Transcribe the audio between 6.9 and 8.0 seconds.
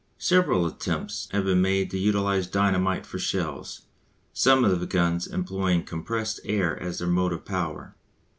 their motive power.